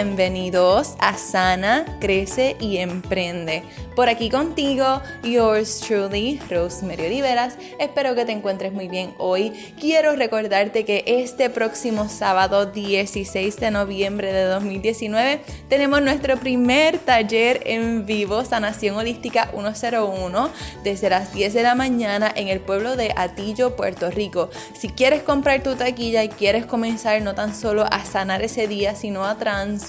[0.00, 3.64] Bienvenidos a Sana, Crece y Emprende.
[3.96, 7.58] Por aquí contigo, yours truly, Rosemary Oliveras.
[7.80, 9.50] Espero que te encuentres muy bien hoy.
[9.80, 17.60] Quiero recordarte que este próximo sábado 16 de noviembre de 2019 tenemos nuestro primer taller
[17.66, 20.50] en vivo, Sanación Holística 101,
[20.84, 24.48] desde las 10 de la mañana en el pueblo de Atillo, Puerto Rico.
[24.78, 28.94] Si quieres comprar tu taquilla y quieres comenzar no tan solo a sanar ese día,
[28.94, 29.38] sino a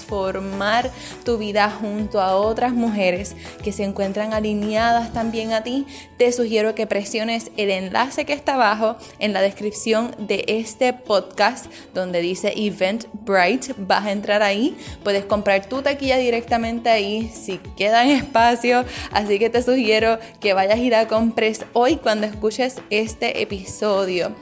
[0.00, 0.90] transformar
[1.24, 6.74] tu vida junto a otras mujeres que se encuentran alineadas también a ti, te sugiero
[6.74, 12.52] que presiones el enlace que está abajo en la descripción de este podcast donde dice
[12.56, 13.74] Event Bright.
[13.76, 18.84] Vas a entrar ahí, puedes comprar tu taquilla directamente ahí si queda en espacio.
[19.12, 24.34] Así que te sugiero que vayas y la compres hoy cuando escuches este episodio.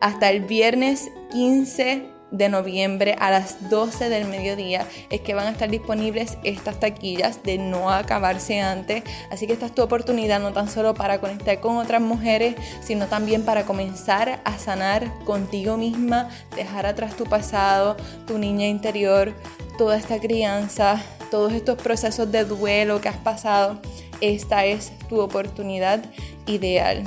[0.00, 5.50] Hasta el viernes 15 de noviembre a las 12 del mediodía es que van a
[5.50, 9.04] estar disponibles estas taquillas de no acabarse antes.
[9.30, 13.06] Así que esta es tu oportunidad no tan solo para conectar con otras mujeres, sino
[13.06, 19.32] también para comenzar a sanar contigo misma, dejar atrás tu pasado, tu niña interior,
[19.78, 23.80] toda esta crianza, todos estos procesos de duelo que has pasado.
[24.20, 26.02] Esta es tu oportunidad
[26.46, 27.04] ideal.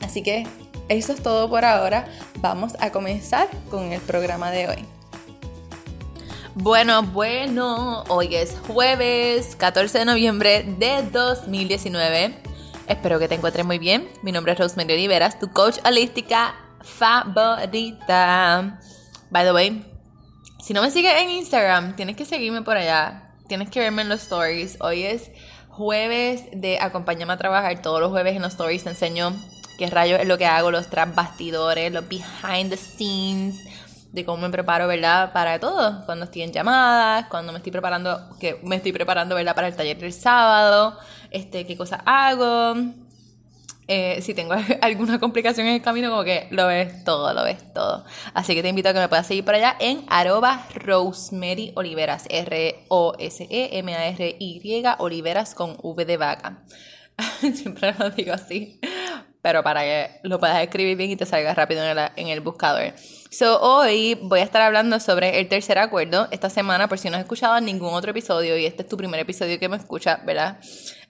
[0.00, 0.46] Así que
[0.88, 2.06] eso es todo por ahora.
[2.40, 4.84] Vamos a comenzar con el programa de hoy.
[6.54, 12.38] Bueno, bueno, hoy es jueves 14 de noviembre de 2019.
[12.86, 14.08] Espero que te encuentres muy bien.
[14.22, 18.78] Mi nombre es Rosemary Oliveras, tu coach holística favorita.
[19.30, 19.84] By the way,
[20.62, 23.32] si no me sigues en Instagram, tienes que seguirme por allá.
[23.48, 24.76] Tienes que verme en los stories.
[24.80, 25.30] Hoy es
[25.68, 27.82] jueves de acompáñame a trabajar.
[27.82, 29.34] Todos los jueves en los stories te enseño
[29.78, 33.64] qué rayos es lo que hago, los tras bastidores, los behind the scenes,
[34.12, 35.32] de cómo me preparo, ¿verdad?
[35.32, 39.56] Para todo, cuando estoy en llamadas, cuando me estoy preparando, que me estoy preparando, ¿verdad?
[39.56, 40.96] Para el taller del sábado,
[41.30, 42.76] este, qué cosas hago.
[43.86, 47.72] Eh, si tengo alguna complicación en el camino, como que lo ves todo, lo ves
[47.74, 48.04] todo.
[48.34, 52.26] Así que te invito a que me puedas seguir por allá en arroba Rosemary Oliveras,
[52.30, 53.24] R-O-S-E-M-A-R-Y,
[54.98, 56.62] Oliveras con V de vaca.
[57.54, 58.80] Siempre lo digo así
[59.44, 62.40] pero para que lo puedas escribir bien y te salga rápido en el, en el,
[62.40, 62.94] buscador.
[63.30, 66.28] So, hoy voy a estar hablando sobre el tercer acuerdo.
[66.30, 69.20] Esta semana, por si no has escuchado ningún otro episodio, y este es tu primer
[69.20, 70.60] episodio que me escucha, ¿verdad?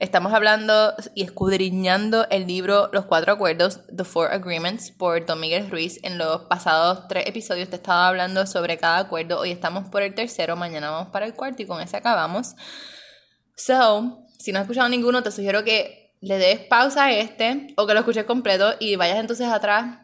[0.00, 5.70] Estamos hablando y escudriñando el libro Los Cuatro Acuerdos, The Four Agreements, por Don Miguel
[5.70, 6.00] Ruiz.
[6.02, 9.38] En los pasados tres episodios te estaba hablando sobre cada acuerdo.
[9.38, 12.56] Hoy estamos por el tercero, mañana vamos para el cuarto y con ese acabamos.
[13.54, 17.86] So, si no has escuchado ninguno, te sugiero que le des pausa a este o
[17.86, 19.98] que lo escuches completo y vayas entonces atrás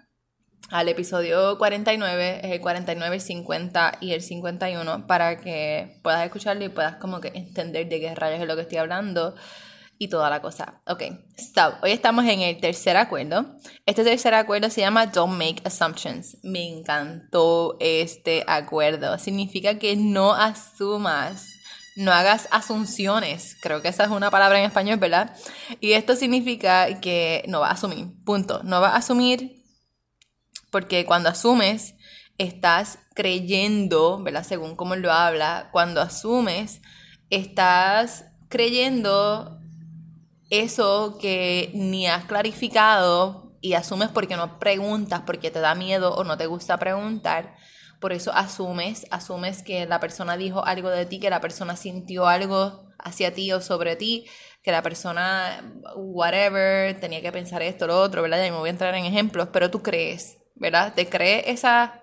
[0.69, 6.64] al episodio 49, es el 49, el 50 y el 51 para que puedas escucharlo
[6.64, 9.34] y puedas como que entender de qué rayos es lo que estoy hablando
[9.98, 10.81] y toda la cosa.
[10.86, 11.03] Ok,
[11.36, 11.82] stop.
[11.82, 13.56] Hoy estamos en el tercer acuerdo.
[13.84, 16.37] Este tercer acuerdo se llama Don't Make Assumptions.
[16.42, 19.19] Me encantó este acuerdo.
[19.19, 21.59] Significa que no asumas
[22.00, 23.59] no hagas asunciones.
[23.61, 25.37] Creo que esa es una palabra en español, ¿verdad?
[25.81, 28.62] Y esto significa que no vas a asumir, punto.
[28.65, 29.62] No vas a asumir
[30.71, 31.94] porque cuando asumes,
[32.38, 34.44] estás creyendo, ¿verdad?
[34.44, 36.81] Según cómo lo habla, cuando asumes,
[37.28, 39.61] estás creyendo
[40.49, 46.25] eso que ni has clarificado y asumes porque no preguntas, porque te da miedo o
[46.25, 47.56] no te gusta preguntar
[48.00, 52.26] por eso asumes, asumes que la persona dijo algo de ti, que la persona sintió
[52.26, 54.26] algo hacia ti o sobre ti,
[54.62, 55.62] que la persona,
[55.94, 58.43] whatever, tenía que pensar esto, lo otro, ¿verdad?
[58.43, 60.94] Ya me voy a entrar en ejemplos, pero tú crees, ¿verdad?
[60.94, 62.02] Te crees esa,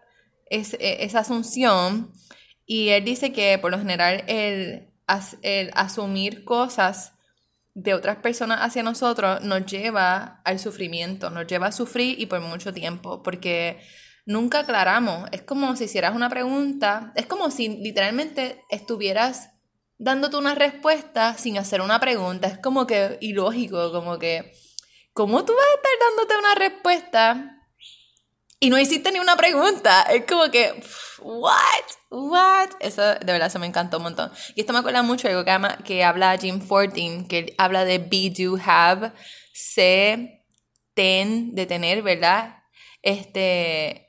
[0.49, 2.13] e, esa asunción
[2.65, 4.93] y él dice que por lo general el,
[5.41, 7.13] el asumir cosas
[7.73, 12.41] de otras personas hacia nosotros nos lleva al sufrimiento, nos lleva a sufrir y por
[12.41, 13.79] mucho tiempo, porque
[14.27, 15.27] nunca aclaramos.
[15.31, 19.49] Es como si hicieras una pregunta, es como si literalmente estuvieras
[19.97, 22.47] dándote una respuesta sin hacer una pregunta.
[22.47, 24.53] Es como que ilógico, como que,
[25.13, 27.53] ¿cómo tú vas a estar dándote una respuesta
[28.59, 30.03] y no hiciste ni una pregunta?
[30.03, 30.73] Es como que,
[31.21, 31.85] ¿what?
[32.11, 32.69] ¿What?
[32.81, 34.31] Eso de verdad se me encantó un montón.
[34.55, 37.99] Y esto me acuerda mucho de algo que, que habla Jim Fortin, que habla de
[37.99, 39.13] be, do, have,
[39.53, 40.43] sé,
[40.93, 42.57] ten, de tener, ¿verdad?
[43.01, 44.06] Este,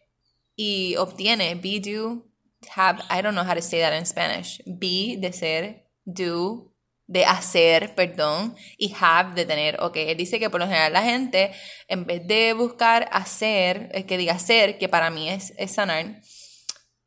[0.58, 2.26] y obtiene be, do,
[2.74, 4.60] have, I don't know how to say that in Spanish.
[4.66, 6.74] Be de ser, do
[7.06, 9.80] de hacer, perdón, y have de tener.
[9.80, 11.52] Ok, él dice que por lo general la gente,
[11.86, 16.20] en vez de buscar hacer, es que diga hacer, que para mí es sanar,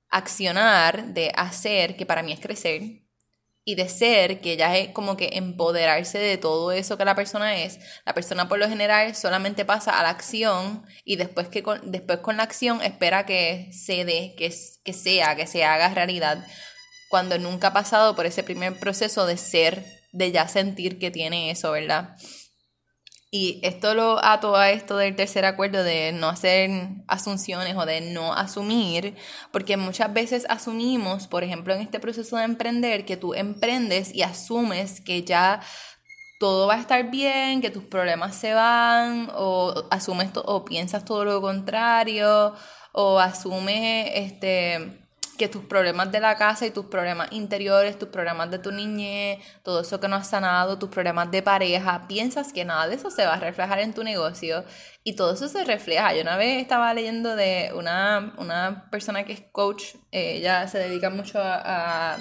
[0.09, 3.00] accionar, de hacer, que para mí es crecer,
[3.71, 7.55] y de ser, que ya es como que empoderarse de todo eso que la persona
[7.55, 7.79] es.
[8.05, 12.19] La persona por lo general solamente pasa a la acción y después, que con, después
[12.19, 14.53] con la acción espera que se dé, que,
[14.83, 16.45] que sea, que se haga realidad,
[17.07, 21.49] cuando nunca ha pasado por ese primer proceso de ser, de ya sentir que tiene
[21.49, 22.17] eso, ¿verdad?
[23.33, 26.69] Y esto lo ato a esto del tercer acuerdo de no hacer
[27.07, 29.15] asunciones o de no asumir,
[29.53, 34.23] porque muchas veces asumimos, por ejemplo, en este proceso de emprender, que tú emprendes y
[34.23, 35.61] asumes que ya
[36.41, 41.23] todo va a estar bien, que tus problemas se van, o asumes o piensas todo
[41.23, 42.53] lo contrario,
[42.91, 45.00] o asumes este
[45.37, 49.39] que tus problemas de la casa y tus problemas interiores, tus problemas de tu niñez,
[49.63, 53.09] todo eso que no has sanado, tus problemas de pareja, piensas que nada de eso
[53.09, 54.63] se va a reflejar en tu negocio
[55.03, 56.13] y todo eso se refleja.
[56.13, 60.77] Yo una vez estaba leyendo de una, una persona que es coach, eh, ella se
[60.77, 62.17] dedica mucho a,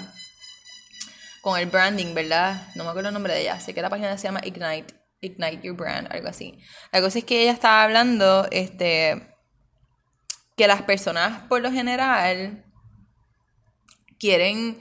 [1.41, 2.67] con el branding, ¿verdad?
[2.75, 5.61] No me acuerdo el nombre de ella, sé que la página se llama Ignite, Ignite
[5.61, 6.57] Your Brand, algo así.
[6.91, 9.35] La cosa es que ella estaba hablando, este,
[10.55, 12.65] que las personas por lo general
[14.21, 14.79] quieren,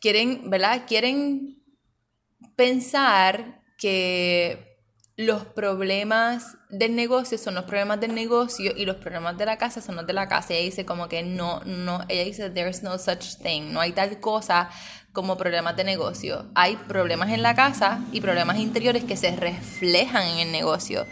[0.00, 0.84] quieren, ¿verdad?
[0.86, 1.60] Quieren
[2.54, 4.78] pensar que
[5.16, 9.80] los problemas del negocio son los problemas del negocio y los problemas de la casa
[9.80, 10.54] son los de la casa.
[10.54, 14.20] Ella dice como que no, no, ella dice there's no such thing, no hay tal
[14.20, 14.70] cosa
[15.12, 16.48] como problemas de negocio.
[16.54, 21.06] Hay problemas en la casa y problemas interiores que se reflejan en el negocio.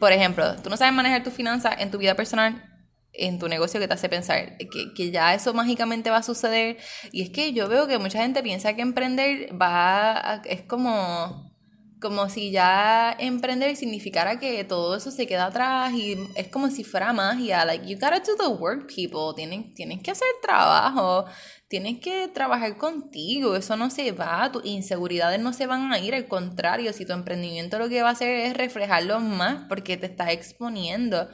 [0.00, 2.75] Por ejemplo, tú no sabes manejar tus finanzas en tu vida personal,
[3.18, 6.76] en tu negocio que te hace pensar que, que, ya eso mágicamente va a suceder.
[7.12, 11.52] Y es que yo veo que mucha gente piensa que emprender va es como,
[12.00, 16.84] como si ya emprender significara que todo eso se queda atrás y es como si
[16.84, 17.64] fuera magia.
[17.64, 19.34] Like, you gotta do the work, people.
[19.34, 21.24] Tienen, tienes que hacer trabajo,
[21.68, 23.56] tienes que trabajar contigo.
[23.56, 26.14] Eso no se va, tus inseguridades no se van a ir.
[26.14, 30.06] Al contrario, si tu emprendimiento lo que va a hacer es reflejarlo más porque te
[30.06, 31.28] estás exponiendo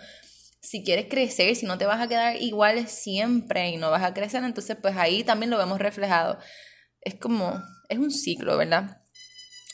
[0.63, 4.15] si quieres crecer, si no te vas a quedar igual siempre y no vas a
[4.15, 6.39] crecer, entonces pues ahí también lo vemos reflejado.
[7.01, 8.99] Es como, es un ciclo, ¿verdad?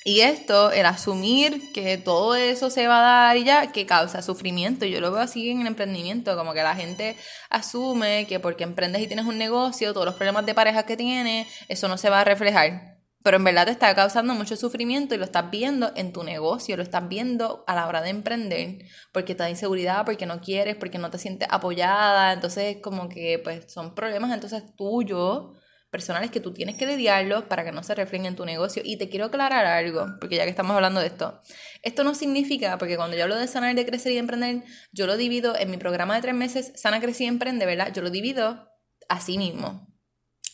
[0.04, 4.22] Y esto, el asumir que todo eso se va a dar y ya, que causa
[4.22, 4.86] sufrimiento.
[4.86, 7.16] Yo lo veo así en el emprendimiento, como que la gente
[7.50, 11.46] asume que porque emprendes y tienes un negocio, todos los problemas de pareja que tienes,
[11.68, 15.18] eso no se va a reflejar pero en verdad te está causando mucho sufrimiento y
[15.18, 18.78] lo estás viendo en tu negocio, lo estás viendo a la hora de emprender,
[19.12, 23.40] porque te da inseguridad, porque no quieres, porque no te sientes apoyada, entonces como que
[23.42, 25.58] pues son problemas entonces tuyos,
[25.90, 28.82] personales que tú tienes que lidiarlos para que no se reflejen en tu negocio.
[28.84, 31.40] Y te quiero aclarar algo, porque ya que estamos hablando de esto,
[31.82, 35.16] esto no significa, porque cuando yo hablo de sanar, de crecer y emprender, yo lo
[35.16, 37.92] divido en mi programa de tres meses, sana, crecer y emprende, ¿verdad?
[37.92, 38.68] Yo lo divido
[39.08, 39.87] así mismo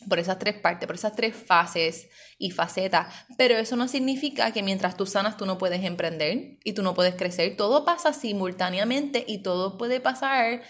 [0.09, 2.09] por esas tres partes, por esas tres fases
[2.39, 3.15] y facetas.
[3.37, 6.95] Pero eso no significa que mientras tú sanas tú no puedes emprender y tú no
[6.95, 7.57] puedes crecer.
[7.57, 10.63] Todo pasa simultáneamente y todo puede pasar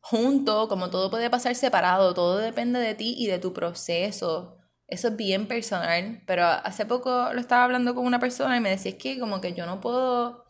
[0.00, 2.14] junto, como todo puede pasar separado.
[2.14, 4.58] Todo depende de ti y de tu proceso.
[4.86, 6.22] Eso es bien personal.
[6.26, 9.40] Pero hace poco lo estaba hablando con una persona y me decía, es que como
[9.40, 10.44] que yo no puedo...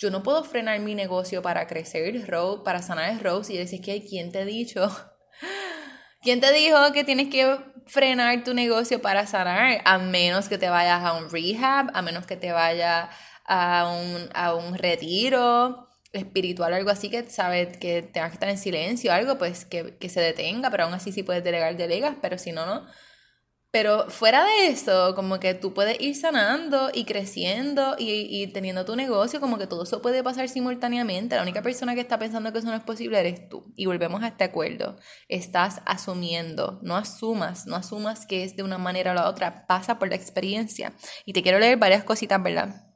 [0.00, 2.24] Yo no puedo frenar mi negocio para crecer,
[2.64, 3.52] para sanar el Rose.
[3.52, 4.88] Y decía, es que ¿quién te ha dicho
[6.22, 9.80] ¿Quién te dijo que tienes que frenar tu negocio para sanar?
[9.84, 13.08] A menos que te vayas a un rehab, a menos que te vayas
[13.44, 18.58] a un, a un retiro espiritual, algo así que sabes que tengas que estar en
[18.58, 22.38] silencio, algo pues que, que se detenga, pero aún así si puedes delegar, delegas, pero
[22.38, 22.86] si no, no.
[23.78, 28.96] Pero fuera de eso, como que tú puedes ir sanando y creciendo y, teniendo tu
[28.96, 31.36] negocio, como que todo eso puede pasar simultáneamente.
[31.36, 33.72] La única persona que está pensando que eso no es posible eres tú.
[33.76, 34.96] Y volvemos a este acuerdo.
[35.28, 39.96] Estás asumiendo, no asumas, no asumas que es de una manera o la otra, pasa
[40.00, 40.92] por la experiencia.
[41.24, 42.87] Y te quiero leer varias cositas, ¿verdad?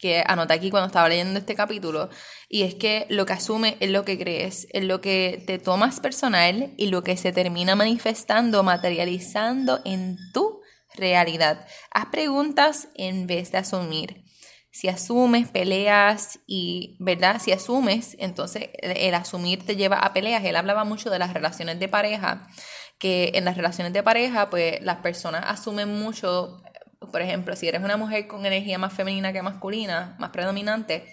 [0.00, 2.08] Que anoté aquí cuando estaba leyendo este capítulo,
[2.48, 6.00] y es que lo que asume es lo que crees, es lo que te tomas
[6.00, 10.62] personal y lo que se termina manifestando, materializando en tu
[10.94, 11.66] realidad.
[11.92, 14.24] Haz preguntas en vez de asumir.
[14.72, 17.40] Si asumes, peleas y, ¿verdad?
[17.40, 20.44] Si asumes, entonces el asumir te lleva a peleas.
[20.44, 22.46] Él hablaba mucho de las relaciones de pareja,
[22.98, 26.62] que en las relaciones de pareja, pues las personas asumen mucho
[27.00, 31.04] por ejemplo, si eres una mujer con energía más femenina que masculina, más predominante,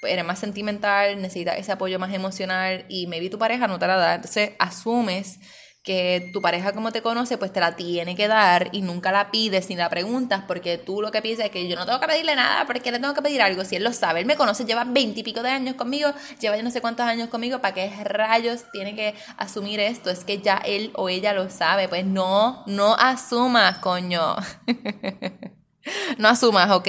[0.00, 3.86] pues eres más sentimental, necesitas ese apoyo más emocional y maybe tu pareja no te
[3.86, 4.14] la da.
[4.16, 5.40] Entonces asumes
[5.86, 9.30] que tu pareja como te conoce, pues te la tiene que dar y nunca la
[9.30, 12.08] pides ni la preguntas porque tú lo que piensas es que yo no tengo que
[12.08, 13.64] pedirle nada, porque le tengo que pedir algo.
[13.64, 16.72] Si él lo sabe, él me conoce, lleva veintipico de años conmigo, lleva yo no
[16.72, 20.10] sé cuántos años conmigo, ¿para qué rayos tiene que asumir esto?
[20.10, 24.34] Es que ya él o ella lo sabe, pues no, no asumas, coño.
[26.18, 26.88] no asumas, ¿ok?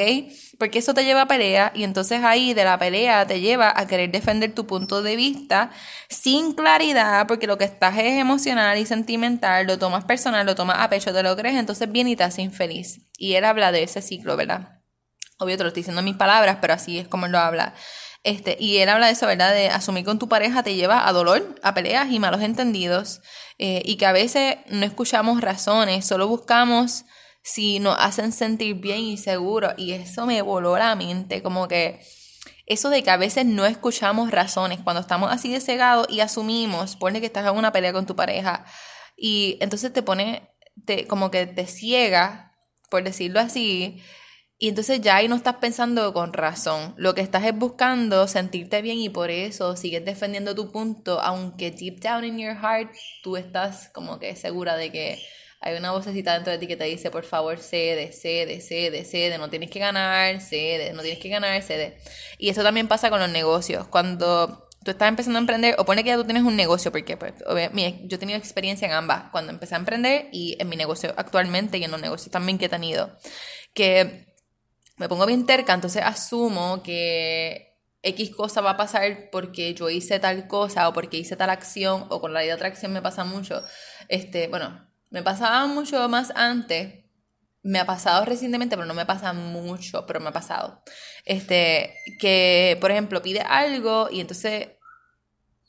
[0.57, 3.87] Porque eso te lleva a pelea y entonces ahí de la pelea te lleva a
[3.87, 5.69] querer defender tu punto de vista
[6.09, 10.79] sin claridad porque lo que estás es emocional y sentimental, lo tomas personal, lo tomas
[10.79, 13.01] a pecho, te lo crees, entonces viene y te hace infeliz.
[13.17, 14.81] Y él habla de ese ciclo, ¿verdad?
[15.39, 17.75] Obvio te lo estoy diciendo en mis palabras, pero así es como él lo habla.
[18.23, 19.53] Este, y él habla de eso, ¿verdad?
[19.53, 23.21] De asumir con tu pareja te lleva a dolor, a peleas y malos entendidos.
[23.59, 27.05] Eh, y que a veces no escuchamos razones, solo buscamos
[27.47, 29.73] si nos hacen sentir bien y seguros.
[29.77, 32.01] Y eso me voló la mente, como que
[32.65, 36.97] eso de que a veces no escuchamos razones cuando estamos así de cegados y asumimos,
[36.97, 38.65] pone que estás en una pelea con tu pareja
[39.15, 40.49] y entonces te pone,
[40.85, 42.53] te, como que te ciega,
[42.89, 44.03] por decirlo así,
[44.59, 46.95] y entonces ya ahí no estás pensando con razón.
[46.97, 51.71] Lo que estás es buscando sentirte bien y por eso sigues defendiendo tu punto, aunque
[51.71, 52.91] deep down in your heart
[53.23, 55.19] tú estás como que segura de que
[55.59, 59.37] hay una vocecita dentro de ti que te dice, por favor, cede, cede, cede, cede,
[59.37, 61.97] no tienes que ganar, cede, no tienes que ganar, cede.
[62.37, 63.87] Y eso también pasa con los negocios.
[63.87, 67.17] Cuando tú estás empezando a emprender, o pone que ya tú tienes un negocio, porque
[67.17, 71.13] pues, yo he tenido experiencia en ambas, cuando empecé a emprender y en mi negocio
[71.17, 73.17] actualmente y en los negocios también que he tenido,
[73.73, 74.33] que
[74.95, 80.19] me pongo bien terca, entonces asumo que X cosa va a pasar porque yo hice
[80.19, 83.23] tal cosa o porque hice tal acción o con la ley de atracción me pasa
[83.23, 83.61] mucho.
[84.07, 87.05] Este, bueno, me pasaba mucho más antes.
[87.63, 90.81] Me ha pasado recientemente, pero no me pasa mucho, pero me ha pasado.
[91.25, 94.69] Este, que, por ejemplo, pide algo y entonces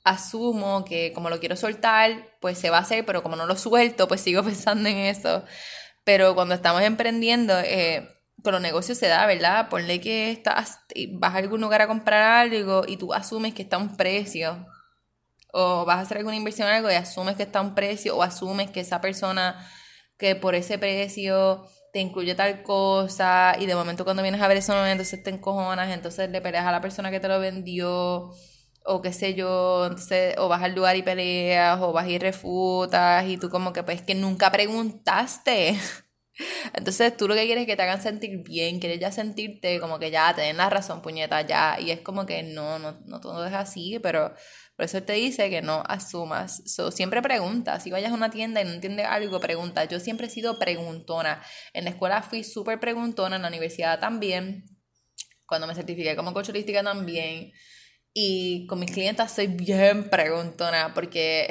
[0.05, 3.57] asumo que como lo quiero soltar, pues se va a hacer, pero como no lo
[3.57, 5.45] suelto, pues sigo pensando en eso.
[6.05, 8.09] Pero cuando estamos emprendiendo, eh,
[8.43, 9.69] con los negocios se da, ¿verdad?
[9.69, 10.81] Ponle que estás,
[11.13, 14.67] vas a algún lugar a comprar algo y tú asumes que está a un precio
[15.59, 18.23] o vas a hacer alguna inversión en algo y asumes que está un precio o
[18.23, 19.57] asumes que esa persona
[20.17, 24.59] que por ese precio te incluye tal cosa y de momento cuando vienes a ver
[24.59, 28.31] eso entonces te encojonas, entonces le peleas a la persona que te lo vendió
[28.85, 33.27] o qué sé yo, entonces o vas al lugar y peleas o vas y refutas
[33.27, 35.77] y tú como que pues que nunca preguntaste.
[36.75, 39.99] Entonces tú lo que quieres es que te hagan sentir bien, quieres ya sentirte como
[39.99, 41.79] que ya te den la razón, puñeta, ya.
[41.81, 44.33] Y es como que no, no, no todo es así, pero
[44.79, 46.63] por eso te dice que no asumas.
[46.65, 47.81] So, siempre pregunta.
[47.81, 49.85] Si vayas a una tienda y no entiendes algo, pregunta.
[49.87, 51.43] Yo siempre he sido preguntona.
[51.73, 54.67] En la escuela fui súper preguntona, en la universidad también.
[55.47, 56.51] Cuando me certifiqué como coach
[56.85, 57.51] también.
[58.15, 61.47] Y con mis clientes soy bien preguntona porque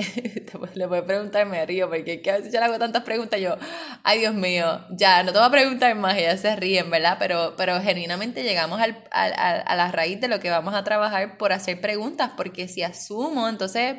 [0.73, 3.03] le voy a preguntar, me río, porque es que a veces yo le hago tantas
[3.03, 3.55] preguntas yo,
[4.03, 7.17] ay Dios mío, ya, no te voy a preguntar más, y ya se ríen, ¿verdad?
[7.19, 11.53] Pero, pero genuinamente llegamos al, a la raíz de lo que vamos a trabajar por
[11.53, 13.95] hacer preguntas, porque si asumo, entonces,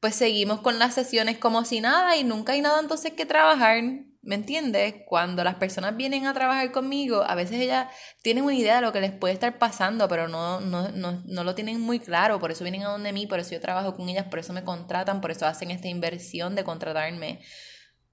[0.00, 3.82] pues seguimos con las sesiones como si nada y nunca hay nada entonces que trabajar.
[4.24, 4.94] ¿Me entiendes?
[5.06, 7.88] Cuando las personas vienen a trabajar conmigo, a veces ellas
[8.22, 11.44] tienen una idea de lo que les puede estar pasando, pero no, no, no, no,
[11.44, 14.08] lo tienen muy claro, por eso vienen a donde mí, por eso yo trabajo con
[14.08, 17.40] ellas, por eso me contratan, por eso hacen esta inversión de contratarme,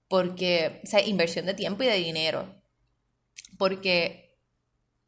[0.10, 2.62] porque, o sea, inversión de tiempo y de dinero,
[3.58, 4.38] porque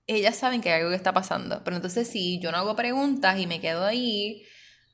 [0.07, 3.37] ellas saben que hay algo que está pasando, pero entonces si yo no hago preguntas
[3.39, 4.45] y me quedo ahí,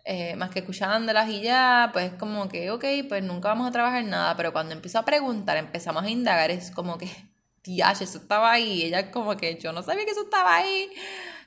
[0.05, 4.03] eh, más que escuchándolas y ya, pues como que, ok, pues nunca vamos a trabajar
[4.03, 7.07] nada, pero cuando empiezo a preguntar, empezamos a indagar, es como que,
[7.61, 10.89] tía, eso estaba ahí, ella como que, yo no sabía que eso estaba ahí,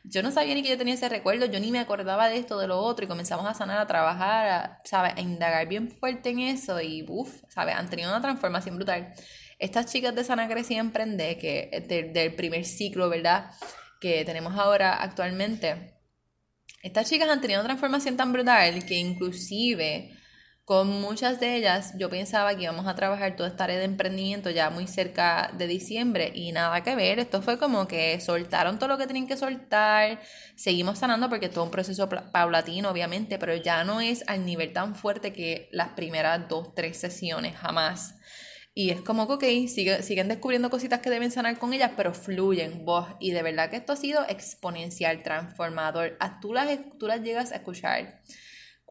[0.05, 2.59] yo no sabía ni que yo tenía ese recuerdo, yo ni me acordaba de esto,
[2.59, 5.15] de lo otro, y comenzamos a sanar, a trabajar, a, ¿sabes?
[5.17, 7.75] A indagar bien fuerte en eso, y uff, ¿sabes?
[7.77, 9.15] Han tenido una transformación brutal.
[9.59, 13.51] Estas chicas de Sana Grecia Emprende, que del primer ciclo, ¿verdad?
[14.01, 16.02] Que tenemos ahora actualmente,
[16.83, 20.19] estas chicas han tenido una transformación tan brutal que inclusive
[20.65, 24.49] con muchas de ellas yo pensaba que íbamos a trabajar toda esta área de emprendimiento
[24.51, 28.89] ya muy cerca de diciembre y nada que ver, esto fue como que soltaron todo
[28.89, 30.21] lo que tenían que soltar,
[30.55, 34.73] seguimos sanando porque es todo un proceso paulatino obviamente, pero ya no es al nivel
[34.73, 38.15] tan fuerte que las primeras dos, tres sesiones, jamás.
[38.75, 42.85] Y es como que, ok, siguen descubriendo cositas que deben sanar con ellas, pero fluyen
[42.85, 43.07] vos.
[43.21, 46.17] Y de verdad que esto ha sido exponencial, transformador.
[46.41, 48.23] Tú las, tú las llegas a escuchar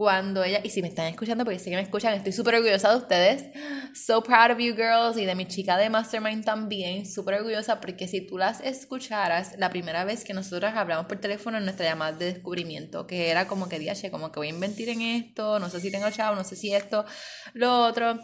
[0.01, 2.89] cuando ella, y si me están escuchando, porque sé que me escuchan, estoy súper orgullosa
[2.91, 3.45] de ustedes.
[3.93, 8.07] So proud of you girls y de mi chica de Mastermind también, súper orgullosa porque
[8.07, 12.13] si tú las escucharas la primera vez que nosotros hablamos por teléfono en nuestra llamada
[12.13, 15.69] de descubrimiento, que era como que dije, como que voy a inventar en esto, no
[15.69, 17.05] sé si tengo chavo, no sé si esto,
[17.53, 18.19] lo otro.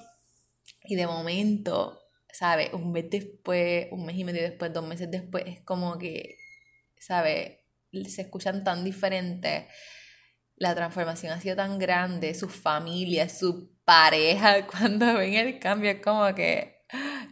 [0.88, 2.00] Y de momento,
[2.32, 2.74] ¿sabes?
[2.74, 6.38] Un mes después, un mes y medio después, dos meses después, es como que,
[6.98, 7.60] ¿sabes?
[7.92, 9.66] Se escuchan tan diferentes
[10.58, 16.02] la transformación ha sido tan grande, su familia, su pareja, cuando ven el cambio es
[16.02, 16.77] como que...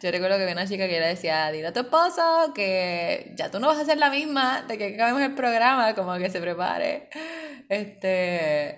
[0.01, 3.49] Yo recuerdo que había una chica que le decía, dile a tu esposo que ya
[3.49, 6.39] tú no vas a ser la misma de que acabemos el programa, como que se
[6.39, 7.09] prepare.
[7.69, 8.77] Este...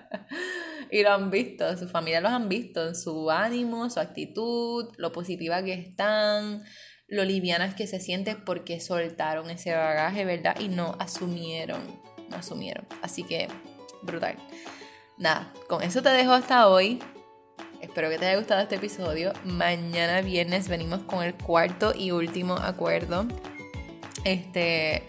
[0.90, 5.12] y lo han visto, su familia los han visto en su ánimo, su actitud, lo
[5.12, 6.62] positiva que están,
[7.06, 10.58] lo livianas que se sienten porque soltaron ese bagaje, ¿verdad?
[10.60, 12.86] Y no asumieron asumieron.
[13.02, 13.48] Así que,
[14.02, 14.36] brutal.
[15.16, 17.00] Nada, con eso te dejo hasta hoy.
[17.80, 19.32] Espero que te haya gustado este episodio.
[19.44, 23.26] Mañana viernes venimos con el cuarto y último acuerdo.
[24.24, 25.04] Este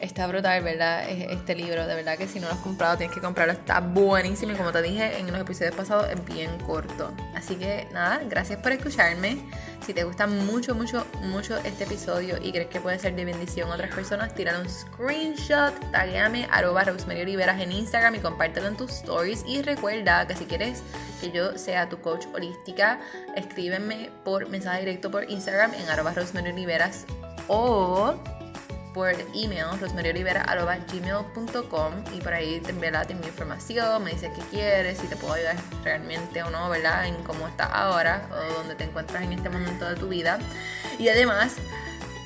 [0.00, 1.08] está brutal, ¿verdad?
[1.08, 3.52] Este libro, de verdad que si no lo has comprado tienes que comprarlo.
[3.52, 7.12] Está buenísimo y como te dije en los episodios pasados es bien corto.
[7.34, 9.38] Así que nada, gracias por escucharme.
[9.84, 13.70] Si te gusta mucho, mucho, mucho este episodio y crees que puede ser de bendición
[13.70, 18.76] a otras personas, tírale un screenshot, taguéame arroba Rosemary Oliveras en Instagram y compártelo en
[18.76, 19.44] tus stories.
[19.46, 20.82] Y recuerda que si quieres
[21.20, 22.98] que yo sea tu coach holística,
[23.36, 27.04] escríbeme por mensaje directo por Instagram en arroba Rosemary Oliveras
[27.48, 28.16] o
[28.96, 35.06] por email rosemaryolivera.gmail.com y por ahí te envía mi información, me dices qué quieres, si
[35.06, 37.06] te puedo ayudar realmente o no, ¿verdad?
[37.06, 40.38] En cómo estás ahora o dónde te encuentras en este momento de tu vida.
[40.98, 41.56] Y además,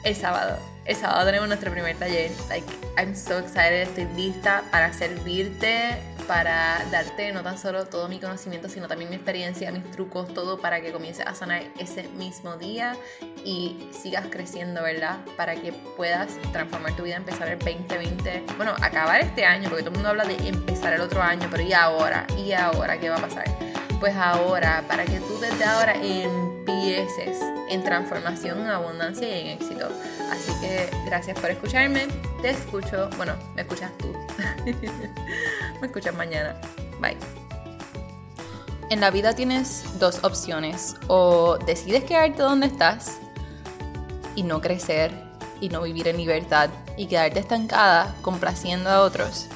[0.04, 2.30] el sábado, el sábado tenemos nuestro primer taller.
[2.48, 8.18] Like, I'm so excited, estoy lista para servirte para darte no tan solo todo mi
[8.18, 12.56] conocimiento, sino también mi experiencia, mis trucos, todo para que comiences a sanar ese mismo
[12.56, 12.96] día
[13.44, 15.18] y sigas creciendo, ¿verdad?
[15.36, 19.90] Para que puedas transformar tu vida, empezar el 2020, bueno, acabar este año, porque todo
[19.90, 22.26] el mundo habla de empezar el otro año, pero ¿y ahora?
[22.36, 23.44] ¿Y ahora qué va a pasar?
[23.98, 25.94] Pues ahora, para que tú desde ahora
[27.70, 29.88] en transformación, en abundancia y en éxito.
[30.30, 32.06] Así que gracias por escucharme.
[32.42, 34.12] Te escucho, bueno, me escuchas tú.
[35.80, 36.60] Me escuchas mañana.
[37.00, 37.16] Bye.
[38.90, 40.96] En la vida tienes dos opciones.
[41.06, 43.18] O decides quedarte donde estás
[44.34, 45.12] y no crecer
[45.60, 49.46] y no vivir en libertad y quedarte estancada complaciendo a otros.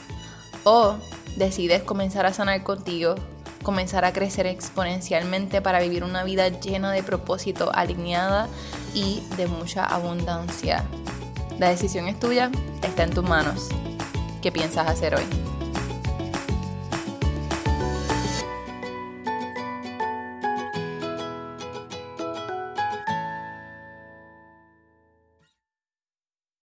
[0.65, 0.97] O
[1.37, 3.17] decides comenzar a sanar contigo,
[3.65, 8.49] comenzar a crecer exponencialmente para vivir una vida llena de propósito, alineada
[8.95, 10.85] y de mucha abundancia.
[11.59, 13.71] La decisión es tuya, está en tus manos.
[14.41, 15.54] ¿Qué piensas hacer hoy?